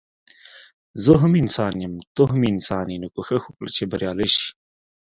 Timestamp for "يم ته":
1.83-2.21